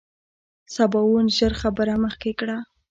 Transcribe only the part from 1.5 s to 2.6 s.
خبره مخکې کړه.